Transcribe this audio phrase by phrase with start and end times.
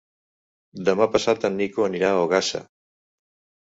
[0.89, 2.67] Demà passat en Nico anirà a Ogassa.